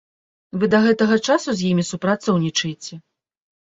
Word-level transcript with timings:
Вы 0.61 0.69
да 0.73 0.79
гэтага 0.85 1.19
часу 1.29 1.49
з 1.59 1.67
імі 1.73 1.83
супрацоўнічаеце? 1.93 2.93